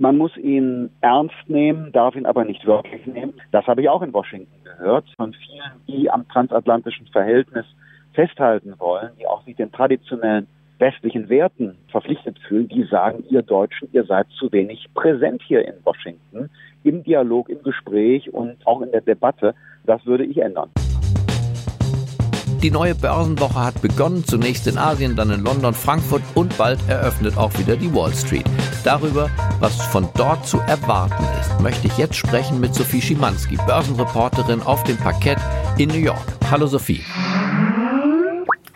Man 0.00 0.16
muss 0.16 0.34
ihn 0.38 0.88
ernst 1.02 1.34
nehmen, 1.46 1.92
darf 1.92 2.16
ihn 2.16 2.24
aber 2.24 2.46
nicht 2.46 2.64
wirklich 2.64 3.04
nehmen. 3.04 3.34
Das 3.52 3.66
habe 3.66 3.82
ich 3.82 3.90
auch 3.90 4.00
in 4.00 4.14
Washington 4.14 4.64
gehört 4.64 5.04
von 5.14 5.34
vielen, 5.34 5.72
die 5.86 6.10
am 6.10 6.26
transatlantischen 6.26 7.06
Verhältnis 7.08 7.66
festhalten 8.14 8.72
wollen, 8.78 9.10
die 9.20 9.26
auch 9.26 9.44
sich 9.44 9.56
den 9.56 9.70
traditionellen 9.70 10.46
westlichen 10.78 11.28
Werten 11.28 11.76
verpflichtet 11.88 12.38
fühlen, 12.48 12.68
die 12.68 12.84
sagen, 12.84 13.24
ihr 13.28 13.42
Deutschen, 13.42 13.90
ihr 13.92 14.04
seid 14.04 14.26
zu 14.38 14.50
wenig 14.50 14.86
präsent 14.94 15.42
hier 15.46 15.68
in 15.68 15.74
Washington, 15.84 16.48
im 16.82 17.04
Dialog, 17.04 17.50
im 17.50 17.62
Gespräch 17.62 18.32
und 18.32 18.56
auch 18.66 18.80
in 18.80 18.90
der 18.92 19.02
Debatte. 19.02 19.54
Das 19.84 20.06
würde 20.06 20.24
ich 20.24 20.38
ändern. 20.38 20.70
Die 22.62 22.70
neue 22.70 22.94
Börsenwoche 22.94 23.66
hat 23.66 23.82
begonnen, 23.82 24.24
zunächst 24.24 24.66
in 24.66 24.78
Asien, 24.78 25.14
dann 25.14 25.30
in 25.30 25.44
London, 25.44 25.74
Frankfurt 25.74 26.22
und 26.34 26.56
bald 26.56 26.78
eröffnet 26.88 27.36
auch 27.36 27.52
wieder 27.58 27.76
die 27.76 27.94
Wall 27.94 28.12
Street. 28.12 28.44
Darüber, 28.82 29.28
was 29.60 29.76
von 29.76 30.08
dort 30.14 30.46
zu 30.46 30.58
erwarten 30.60 31.24
ist, 31.38 31.60
möchte 31.60 31.86
ich 31.86 31.96
jetzt 31.98 32.16
sprechen 32.16 32.60
mit 32.60 32.74
Sophie 32.74 33.02
Schimanski, 33.02 33.56
Börsenreporterin 33.66 34.62
auf 34.62 34.82
dem 34.84 34.96
Parkett 34.96 35.38
in 35.76 35.90
New 35.90 35.98
York. 35.98 36.24
Hallo 36.50 36.66
Sophie. 36.66 37.02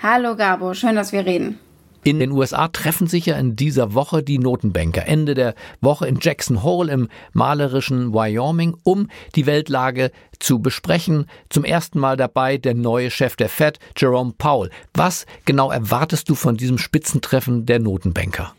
Hallo 0.02 0.36
Gabo, 0.36 0.74
schön, 0.74 0.94
dass 0.94 1.12
wir 1.12 1.24
reden. 1.24 1.58
In 2.06 2.18
den 2.20 2.32
USA 2.32 2.68
treffen 2.68 3.06
sich 3.06 3.24
ja 3.24 3.36
in 3.38 3.56
dieser 3.56 3.94
Woche 3.94 4.22
die 4.22 4.38
Notenbanker. 4.38 5.06
Ende 5.06 5.32
der 5.32 5.54
Woche 5.80 6.06
in 6.06 6.18
Jackson 6.20 6.62
Hole 6.62 6.92
im 6.92 7.08
malerischen 7.32 8.12
Wyoming, 8.12 8.76
um 8.82 9.08
die 9.36 9.46
Weltlage 9.46 10.10
zu 10.38 10.58
besprechen. 10.58 11.24
Zum 11.48 11.64
ersten 11.64 11.98
Mal 11.98 12.18
dabei 12.18 12.58
der 12.58 12.74
neue 12.74 13.10
Chef 13.10 13.36
der 13.36 13.48
Fed, 13.48 13.78
Jerome 13.96 14.34
Powell. 14.36 14.68
Was 14.92 15.24
genau 15.46 15.70
erwartest 15.70 16.28
du 16.28 16.34
von 16.34 16.58
diesem 16.58 16.76
Spitzentreffen 16.76 17.64
der 17.64 17.78
Notenbanker? 17.78 18.52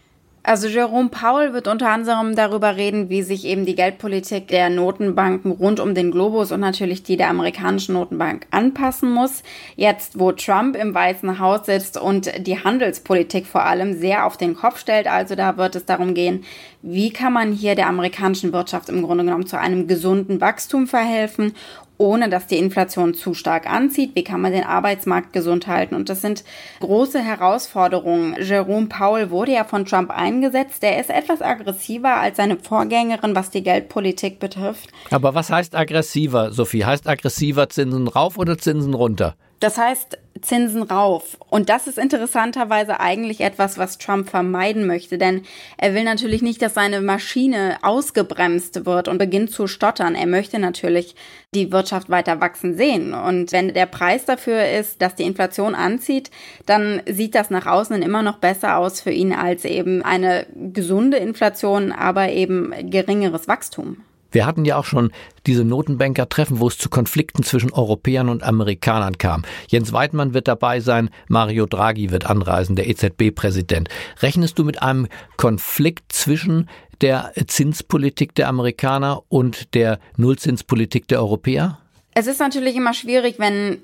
Also 0.48 0.68
Jerome 0.68 1.10
Powell 1.10 1.54
wird 1.54 1.68
unter 1.68 1.90
anderem 1.90 2.36
darüber 2.36 2.76
reden, 2.76 3.10
wie 3.10 3.24
sich 3.24 3.46
eben 3.46 3.66
die 3.66 3.74
Geldpolitik 3.74 4.48
der 4.48 4.70
Notenbanken 4.70 5.52
rund 5.52 5.80
um 5.80 5.96
den 5.96 6.12
Globus 6.12 6.52
und 6.52 6.60
natürlich 6.60 7.02
die 7.02 7.18
der 7.18 7.32
amerikanischen 7.32 7.94
Notenbank 7.94 8.46
anpassen 8.52 9.12
muss. 9.12 9.42
Jetzt, 9.76 10.20
wo 10.20 10.32
Trump 10.34 10.76
im 10.76 10.94
Weißen 10.94 11.40
Haus 11.40 11.66
sitzt 11.66 11.98
und 11.98 12.30
die 12.46 12.64
Handelspolitik 12.64 13.48
vor 13.48 13.64
allem 13.66 13.98
sehr 13.98 14.24
auf 14.24 14.38
den 14.38 14.54
Kopf 14.56 14.78
stellt, 14.78 15.08
also 15.08 15.34
da 15.34 15.58
wird 15.58 15.76
es 15.78 15.86
darum 15.86 16.14
gehen, 16.14 16.44
wie 16.84 17.10
kann 17.10 17.34
man 17.34 17.52
hier 17.52 17.74
der 17.74 17.88
amerikanischen 17.88 18.54
Wirtschaft 18.54 18.90
im 18.90 19.02
Grunde 19.02 19.24
genommen 19.24 19.48
zu 19.48 19.60
einem 19.60 19.88
gesunden 19.88 20.42
Wachstum 20.42 20.86
verhelfen 20.86 21.56
ohne 21.98 22.30
dass 22.30 22.48
die 22.48 22.58
Inflation 22.58 23.14
zu 23.14 23.34
stark 23.34 23.70
anzieht? 23.70 24.16
Wie 24.16 24.24
kann 24.24 24.42
man 24.42 24.52
den 24.52 24.64
Arbeitsmarkt 24.64 25.34
gesund 25.34 25.68
halten? 25.68 25.96
Und 25.96 26.10
das 26.10 26.22
sind 26.22 26.44
große 26.80 27.20
Herausforderungen. 27.20 28.36
Jerome 28.40 28.88
Powell 28.88 29.30
wurde 29.30 29.54
ja 29.54 29.64
von 29.64 29.86
Trump 29.86 30.12
eingesetzt. 30.12 30.84
Der 30.84 31.00
ist 31.00 31.10
etwas 31.10 31.42
aggressiver 31.42 32.18
als 32.18 32.38
seine 32.38 32.58
Vorgängerin, 32.58 33.36
was 33.36 33.50
die 33.50 33.64
Geldpolitik 33.64 34.40
betrifft. 34.40 34.90
Aber 35.12 35.36
was 35.36 35.50
heißt 35.50 35.76
aggressiver, 35.76 36.52
Sophie? 36.52 36.86
Heißt 36.86 37.08
aggressiver 37.08 37.70
Zinsen 37.70 38.08
rauf 38.08 38.38
oder 38.38 38.58
Zinsen 38.58 38.94
runter? 38.94 39.36
Das 39.60 39.78
heißt 39.78 40.18
Zinsen 40.42 40.84
rauf. 40.84 41.38
Und 41.50 41.70
das 41.70 41.88
ist 41.88 41.98
interessanterweise 41.98 43.00
eigentlich 43.00 43.42
etwas, 43.42 43.78
was 43.78 43.98
Trump 43.98 44.30
vermeiden 44.30 44.86
möchte, 44.86 45.18
denn 45.18 45.44
er 45.78 45.94
will 45.94 46.04
natürlich 46.04 46.42
nicht, 46.42 46.62
dass 46.62 46.74
seine 46.74 47.02
Maschine 47.02 47.78
ausgebremst 47.82 48.86
wird 48.86 49.08
und 49.08 49.18
beginnt 49.18 49.52
zu 49.52 49.68
stottern. 49.68 50.16
Er 50.16 50.28
möchte 50.28 50.60
natürlich 50.60 51.16
die 51.54 51.72
Wirtschaft 51.72 52.10
weiter 52.10 52.42
wachsen 52.42 52.76
sehen. 52.76 53.14
Und 53.14 53.52
wenn 53.54 53.74
der 53.74 53.86
Preis 53.86 54.26
dafür 54.26 54.68
ist, 54.68 55.02
dass 55.02 55.16
die 55.16 55.24
Inflation 55.24 55.74
anzieht, 55.74 56.32
dann 56.66 57.02
sieht 57.08 57.34
das 57.34 57.50
nach 57.50 57.66
außen 57.66 58.02
immer 58.02 58.22
noch 58.22 58.38
besser 58.38 58.78
aus 58.78 59.00
für 59.00 59.12
ihn 59.12 59.34
als 59.34 59.64
eben 59.64 60.04
eine 60.04 60.46
gesunde 60.74 61.18
Inflation, 61.18 61.92
aber 61.92 62.30
eben 62.30 62.74
geringeres 62.90 63.48
Wachstum. 63.48 64.04
Wir 64.36 64.46
hatten 64.46 64.66
ja 64.66 64.76
auch 64.76 64.84
schon 64.84 65.12
diese 65.48 65.64
Notenbanker-Treffen, 65.64 66.60
wo 66.60 66.68
es 66.68 66.78
zu 66.78 66.90
Konflikten 66.90 67.42
zwischen 67.44 67.72
Europäern 67.72 68.28
und 68.28 68.44
Amerikanern 68.44 69.18
kam. 69.18 69.44
Jens 69.70 69.94
Weidmann 69.94 70.34
wird 70.34 70.50
dabei 70.50 70.82
sein, 70.82 71.10
Mario 71.30 71.66
Draghi 71.66 72.12
wird 72.12 72.30
anreisen, 72.30 72.76
der 72.76 72.88
EZB-Präsident. 72.90 73.88
Rechnest 74.22 74.60
du 74.60 74.66
mit 74.66 74.82
einem 74.82 75.08
Konflikt 75.38 76.12
zwischen 76.12 76.70
der 77.00 77.32
Zinspolitik 77.48 78.36
der 78.36 78.50
Amerikaner 78.50 79.24
und 79.30 79.74
der 79.74 80.00
Nullzinspolitik 80.18 81.08
der 81.08 81.22
Europäer? 81.22 81.80
Es 82.14 82.28
ist 82.28 82.42
natürlich 82.42 82.76
immer 82.76 82.94
schwierig, 82.94 83.40
wenn 83.40 83.78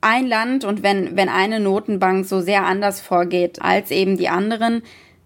ein 0.00 0.26
Land 0.26 0.64
und 0.64 0.82
wenn, 0.82 1.14
wenn 1.14 1.28
eine 1.28 1.60
Notenbank 1.60 2.24
so 2.24 2.40
sehr 2.40 2.64
anders 2.64 3.02
vorgeht 3.02 3.60
als 3.60 3.90
eben 3.90 4.16
die 4.16 4.28
anderen. 4.30 4.82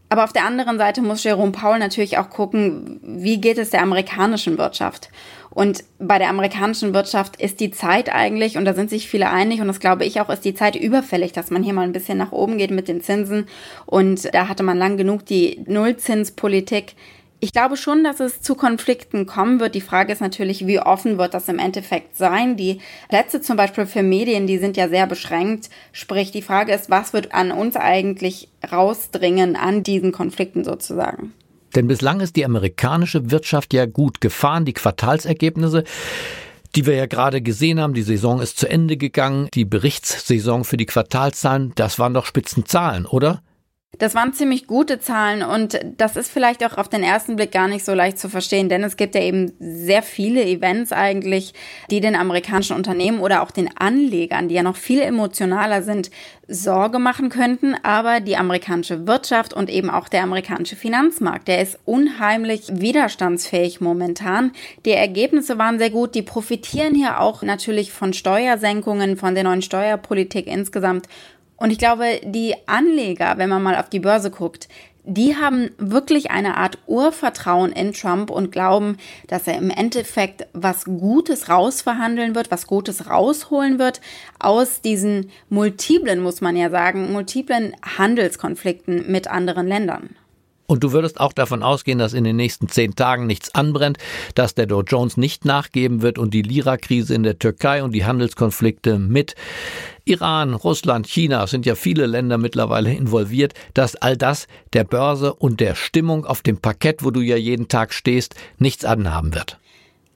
Aber 0.09 0.25
auf 0.25 0.33
der 0.33 0.45
anderen 0.45 0.79
Seite 0.79 1.03
muss 1.03 1.25
Jerome 1.25 1.53
Powell 1.53 1.79
natürlich 1.79 2.19
auch 2.19 2.31
gucken, 2.31 3.01
wie 3.03 3.41
geht 3.41 3.59
es 3.59 3.71
der 3.71 3.83
amerikanischen 3.83 4.57
Wirtschaft? 4.57 5.11
Und 5.51 5.83
bei 5.99 6.19
der 6.19 6.29
amerikanischen 6.31 6.95
Wirtschaft 6.95 7.41
ist 7.41 7.61
die 7.61 7.71
Zeit 7.71 8.15
eigentlich, 8.15 8.57
und 8.57 8.65
da 8.65 8.75
sind 8.75 8.91
sich 8.91 9.09
viele 9.09 9.29
einig, 9.29 9.61
und 9.61 9.67
das 9.67 9.81
glaube 9.81 10.05
ich 10.05 10.21
auch, 10.21 10.29
ist 10.29 10.45
die 10.45 10.55
Zeit 10.55 10.77
überfällig, 10.77 11.33
dass 11.33 11.51
man 11.51 11.63
hier 11.63 11.75
mal 11.75 11.83
ein 11.83 11.93
bisschen 11.93 12.17
nach 12.17 12.33
oben 12.33 12.59
geht 12.59 12.71
mit 12.71 12.89
den 12.89 13.03
Zinsen. 13.03 13.47
Und 13.85 14.33
da 14.35 14.49
hatte 14.49 14.63
man 14.63 14.79
lang 14.79 14.97
genug 14.97 15.27
die 15.27 15.63
Nullzinspolitik 15.67 16.95
ich 17.41 17.53
glaube 17.53 17.77
schon, 17.77 18.03
dass 18.03 18.21
es 18.21 18.41
zu 18.41 18.55
Konflikten 18.55 19.27
kommen 19.27 19.61
wird. 19.61 19.75
Die 19.75 19.81
Frage 19.81 20.13
ist 20.13 20.21
natürlich, 20.21 20.67
wie 20.67 20.81
offen 20.81 21.19
wird 21.19 21.35
das 21.35 21.49
im 21.49 21.59
Endeffekt 21.59 22.17
sein? 22.17 22.57
Die 22.57 22.81
Plätze 23.09 23.41
zum 23.41 23.57
Beispiel 23.57 23.87
für 23.87 24.03
Medien, 24.03 24.47
die 24.47 24.59
sind 24.59 24.77
ja 24.77 24.89
sehr 24.89 25.07
beschränkt. 25.07 25.71
Sprich, 25.93 26.33
die 26.33 26.43
Frage 26.43 26.73
ist, 26.73 26.91
was 26.91 27.13
wird 27.13 27.33
an 27.33 27.53
uns 27.53 27.77
eigentlich 27.77 28.49
rausdringen 28.71 29.57
an 29.57 29.83
diesen 29.83 30.11
Konflikten 30.13 30.65
sozusagen? 30.65 31.33
Denn 31.77 31.87
bislang 31.87 32.21
ist 32.21 32.35
die 32.35 32.45
amerikanische 32.45 33.31
Wirtschaft 33.31 33.73
ja 33.73 33.87
gut 33.87 34.21
gefahren. 34.21 34.65
Die 34.65 34.73
Quartalsergebnisse 34.73 35.85
die 36.75 36.87
wir 36.87 36.95
ja 36.95 37.07
gerade 37.07 37.41
gesehen 37.41 37.81
haben. 37.81 37.95
Die 37.95 38.03
Saison 38.03 38.41
ist 38.41 38.59
zu 38.59 38.69
Ende 38.69 38.99
gegangen. 38.99 39.49
Die 39.55 39.65
Berichtssaison 39.65 40.65
für 40.65 40.77
die 40.77 40.87
Quartalszahlen, 40.87 41.73
das 41.75 41.99
waren 41.99 42.15
doch 42.15 42.27
Spitzenzahlen, 42.27 43.07
oder? 43.07 43.43
Das 43.99 44.15
waren 44.15 44.33
ziemlich 44.33 44.67
gute 44.69 45.01
Zahlen 45.01 45.43
und 45.43 45.81
das 45.97 46.17
ist 46.17 46.31
vielleicht 46.31 46.65
auch 46.65 46.79
auf 46.79 46.89
den 46.89 47.03
ersten 47.03 47.35
Blick 47.35 47.51
gar 47.51 47.67
nicht 47.67 47.85
so 47.85 47.95
leicht 47.95 48.19
zu 48.19 48.29
verstehen, 48.29 48.69
denn 48.69 48.85
es 48.85 48.97
gibt 48.97 49.17
ja 49.17 49.23
eben 49.23 49.53
sehr 49.59 50.03
viele 50.03 50.45
Events 50.45 50.93
eigentlich, 50.93 51.53
die 51.91 52.01
den 52.01 52.15
amerikanischen 52.15 52.77
Unternehmen 52.77 53.19
oder 53.19 53.43
auch 53.43 53.51
den 53.51 53.69
Anlegern, 53.77 54.49
die 54.49 54.55
ja 54.55 54.63
noch 54.63 54.77
viel 54.77 55.01
emotionaler 55.01 55.83
sind, 55.83 56.11
Sorge 56.49 56.99
machen 56.99 57.29
könnten. 57.29 57.75
Aber 57.83 58.21
die 58.21 58.37
amerikanische 58.37 59.07
Wirtschaft 59.07 59.53
und 59.53 59.69
eben 59.69 59.91
auch 59.91 60.09
der 60.09 60.23
amerikanische 60.23 60.77
Finanzmarkt, 60.77 61.47
der 61.49 61.61
ist 61.61 61.79
unheimlich 61.85 62.63
widerstandsfähig 62.71 63.81
momentan. 63.81 64.53
Die 64.85 64.93
Ergebnisse 64.93 65.59
waren 65.59 65.79
sehr 65.79 65.91
gut. 65.91 66.15
Die 66.15 66.23
profitieren 66.23 66.95
hier 66.95 67.21
auch 67.21 67.43
natürlich 67.43 67.93
von 67.93 68.13
Steuersenkungen, 68.13 69.17
von 69.17 69.35
der 69.35 69.45
neuen 69.45 69.63
Steuerpolitik 69.63 70.47
insgesamt 70.47 71.07
und 71.59 71.71
ich 71.71 71.79
glaube, 71.79 72.21
die 72.25 72.55
Anleger, 72.67 73.35
wenn 73.37 73.51
man 73.51 73.63
mal 73.63 73.77
auf 73.77 73.89
die 73.89 74.01
Börse 74.01 74.31
guckt, 74.31 74.69
die 75.11 75.37
haben 75.37 75.71
wirklich 75.79 76.31
eine 76.31 76.59
Art 76.59 76.79
Urvertrauen 76.87 77.73
in 77.73 77.95
Trump 77.95 78.31
und 78.31 78.53
glauben, 78.53 78.99
dass 79.27 79.47
er 79.47 79.57
im 79.57 79.71
Endeffekt 79.71 80.47
was 80.53 80.85
Gutes 80.85 81.49
rausverhandeln 81.49 82.35
wird, 82.35 82.51
was 82.51 82.67
Gutes 82.67 83.09
rausholen 83.09 83.79
wird 83.79 84.03
aus 84.39 84.83
diesen 84.83 85.31
multiplen, 85.49 86.21
muss 86.21 86.43
man 86.43 86.57
ja 86.57 86.69
sagen, 86.69 87.11
multiplen 87.11 87.75
Handelskonflikten 87.97 89.11
mit 89.11 89.29
anderen 89.29 89.67
Ländern. 89.67 90.11
Und 90.71 90.85
du 90.85 90.93
würdest 90.93 91.19
auch 91.19 91.33
davon 91.33 91.63
ausgehen, 91.63 91.99
dass 91.99 92.13
in 92.13 92.25
den 92.25 92.37
nächsten 92.37 92.69
zehn 92.69 92.95
Tagen 92.95 93.27
nichts 93.27 93.55
anbrennt, 93.55 93.97
dass 94.35 94.55
der 94.55 94.67
Dow 94.67 94.83
Jones 94.83 95.17
nicht 95.17 95.47
nachgeben 95.47 96.03
wird 96.03 96.19
und 96.19 96.35
die 96.35 96.43
Lira-Krise 96.43 97.15
in 97.15 97.23
der 97.23 97.39
Türkei 97.39 97.83
und 97.83 97.93
die 97.93 98.05
Handelskonflikte 98.05 98.99
mit 98.99 99.35
Iran, 100.05 100.53
Russland, 100.53 101.07
China 101.07 101.47
sind 101.47 101.65
ja 101.65 101.75
viele 101.75 102.05
Länder 102.05 102.37
mittlerweile 102.37 102.93
involviert, 102.93 103.55
dass 103.73 103.97
all 103.97 104.19
das 104.19 104.47
der 104.75 104.85
Börse 104.85 105.33
und 105.33 105.61
der 105.61 105.75
Stimmung 105.75 106.27
auf 106.27 106.43
dem 106.43 106.59
Parkett, 106.59 107.03
wo 107.03 107.11
du 107.11 107.21
ja 107.21 107.37
jeden 107.37 107.69
Tag 107.69 107.95
stehst, 107.95 108.35
nichts 108.59 108.85
anhaben 108.85 109.35
wird. 109.35 109.58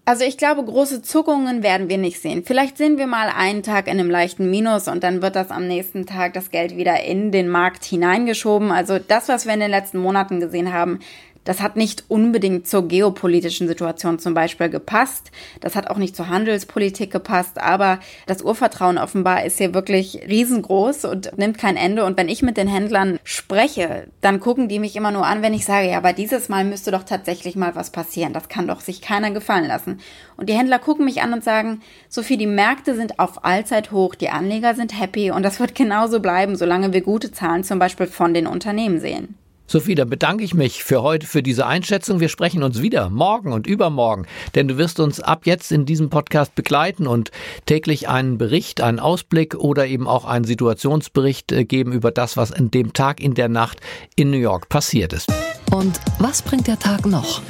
Also 0.04 0.24
ich 0.24 0.36
glaube, 0.36 0.64
große 0.64 1.00
Zuckungen 1.02 1.62
werden 1.62 1.88
wir 1.88 1.96
nicht 1.96 2.20
sehen. 2.20 2.42
Vielleicht 2.44 2.76
sehen 2.76 2.98
wir 2.98 3.06
mal 3.06 3.28
einen 3.28 3.62
Tag 3.62 3.86
in 3.86 4.00
einem 4.00 4.10
leichten 4.10 4.50
Minus 4.50 4.88
und 4.88 5.04
dann 5.04 5.22
wird 5.22 5.36
das 5.36 5.52
am 5.52 5.68
nächsten 5.68 6.06
Tag 6.06 6.34
das 6.34 6.50
Geld 6.50 6.76
wieder 6.76 7.04
in 7.04 7.30
den 7.30 7.48
Markt 7.48 7.84
hineingeschoben. 7.84 8.72
Also 8.72 8.98
das, 8.98 9.28
was 9.28 9.46
wir 9.46 9.54
in 9.54 9.60
den 9.60 9.70
letzten 9.70 9.98
Monaten 9.98 10.40
gesehen 10.40 10.72
haben, 10.72 10.98
Das 11.44 11.60
hat 11.60 11.76
nicht 11.76 12.04
unbedingt 12.08 12.68
zur 12.68 12.86
geopolitischen 12.86 13.66
Situation 13.66 14.18
zum 14.18 14.34
Beispiel 14.34 14.68
gepasst. 14.68 15.30
Das 15.60 15.74
hat 15.74 15.90
auch 15.90 15.96
nicht 15.96 16.14
zur 16.14 16.28
Handelspolitik 16.28 17.10
gepasst. 17.10 17.58
Aber 17.60 17.98
das 18.26 18.42
Urvertrauen 18.42 18.98
offenbar 18.98 19.44
ist 19.44 19.58
hier 19.58 19.74
wirklich 19.74 20.20
riesengroß 20.28 21.04
und 21.04 21.36
nimmt 21.36 21.58
kein 21.58 21.76
Ende. 21.76 22.04
Und 22.04 22.16
wenn 22.16 22.28
ich 22.28 22.42
mit 22.42 22.56
den 22.56 22.68
Händlern 22.68 23.18
spreche, 23.24 24.06
dann 24.20 24.40
gucken 24.40 24.68
die 24.68 24.78
mich 24.78 24.94
immer 24.94 25.10
nur 25.10 25.26
an, 25.26 25.42
wenn 25.42 25.54
ich 25.54 25.64
sage, 25.64 25.88
ja, 25.88 25.96
aber 25.96 26.12
dieses 26.12 26.48
Mal 26.48 26.64
müsste 26.64 26.92
doch 26.92 27.02
tatsächlich 27.02 27.56
mal 27.56 27.74
was 27.74 27.90
passieren. 27.90 28.32
Das 28.32 28.48
kann 28.48 28.68
doch 28.68 28.80
sich 28.80 29.00
keiner 29.00 29.32
gefallen 29.32 29.66
lassen. 29.66 30.00
Und 30.36 30.48
die 30.48 30.54
Händler 30.54 30.78
gucken 30.78 31.04
mich 31.04 31.22
an 31.22 31.32
und 31.32 31.42
sagen, 31.42 31.80
Sophie, 32.08 32.36
die 32.36 32.46
Märkte 32.46 32.94
sind 32.94 33.18
auf 33.18 33.44
Allzeit 33.44 33.90
hoch, 33.90 34.14
die 34.14 34.28
Anleger 34.28 34.74
sind 34.74 34.98
happy 34.98 35.30
und 35.30 35.42
das 35.42 35.60
wird 35.60 35.74
genauso 35.74 36.20
bleiben, 36.20 36.56
solange 36.56 36.92
wir 36.92 37.00
gute 37.00 37.32
Zahlen 37.32 37.64
zum 37.64 37.78
Beispiel 37.78 38.06
von 38.06 38.34
den 38.34 38.46
Unternehmen 38.46 39.00
sehen. 39.00 39.36
Sophie, 39.66 39.94
dann 39.94 40.10
bedanke 40.10 40.44
ich 40.44 40.54
mich 40.54 40.84
für 40.84 41.02
heute 41.02 41.26
für 41.26 41.42
diese 41.42 41.66
Einschätzung. 41.66 42.20
Wir 42.20 42.28
sprechen 42.28 42.62
uns 42.62 42.82
wieder 42.82 43.08
morgen 43.10 43.52
und 43.52 43.66
übermorgen, 43.66 44.26
denn 44.54 44.68
du 44.68 44.76
wirst 44.76 45.00
uns 45.00 45.20
ab 45.20 45.46
jetzt 45.46 45.72
in 45.72 45.86
diesem 45.86 46.10
Podcast 46.10 46.54
begleiten 46.54 47.06
und 47.06 47.30
täglich 47.66 48.08
einen 48.08 48.38
Bericht, 48.38 48.80
einen 48.80 49.00
Ausblick 49.00 49.54
oder 49.54 49.86
eben 49.86 50.06
auch 50.06 50.24
einen 50.24 50.44
Situationsbericht 50.44 51.52
äh, 51.52 51.64
geben 51.64 51.92
über 51.92 52.10
das, 52.10 52.36
was 52.36 52.50
in 52.50 52.70
dem 52.70 52.92
Tag, 52.92 53.20
in 53.20 53.34
der 53.34 53.48
Nacht 53.48 53.80
in 54.16 54.30
New 54.30 54.38
York 54.38 54.68
passiert 54.68 55.12
ist. 55.12 55.32
Und 55.70 56.00
was 56.18 56.42
bringt 56.42 56.66
der 56.66 56.78
Tag 56.78 57.06
noch? 57.06 57.40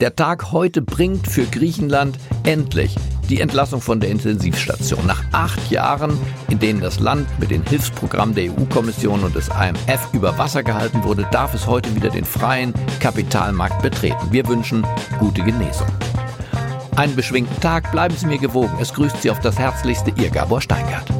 Der 0.00 0.16
Tag 0.16 0.52
heute 0.52 0.80
bringt 0.80 1.26
für 1.26 1.44
Griechenland 1.44 2.16
endlich 2.44 2.96
die 3.30 3.40
Entlassung 3.40 3.80
von 3.80 4.00
der 4.00 4.10
Intensivstation. 4.10 5.06
Nach 5.06 5.22
acht 5.32 5.70
Jahren, 5.70 6.18
in 6.48 6.58
denen 6.58 6.80
das 6.80 6.98
Land 6.98 7.26
mit 7.38 7.50
den 7.50 7.64
Hilfsprogrammen 7.64 8.34
der 8.34 8.50
EU-Kommission 8.52 9.22
und 9.22 9.34
des 9.34 9.48
IMF 9.48 10.08
über 10.12 10.36
Wasser 10.36 10.62
gehalten 10.62 11.04
wurde, 11.04 11.26
darf 11.30 11.54
es 11.54 11.66
heute 11.66 11.94
wieder 11.94 12.10
den 12.10 12.24
freien 12.24 12.74
Kapitalmarkt 12.98 13.82
betreten. 13.82 14.28
Wir 14.30 14.46
wünschen 14.48 14.86
gute 15.18 15.42
Genesung. 15.42 15.86
Einen 16.96 17.16
beschwingten 17.16 17.60
Tag, 17.60 17.92
bleiben 17.92 18.16
Sie 18.16 18.26
mir 18.26 18.38
gewogen. 18.38 18.76
Es 18.80 18.92
grüßt 18.92 19.22
Sie 19.22 19.30
auf 19.30 19.40
das 19.40 19.58
Herzlichste 19.58 20.12
Ihr 20.16 20.30
Gabor 20.30 20.60
Steingart. 20.60 21.19